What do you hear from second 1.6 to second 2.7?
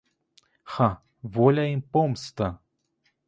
й помста!